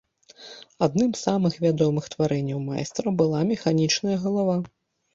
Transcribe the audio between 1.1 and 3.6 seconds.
з самых вядомых тварэнняў майстра была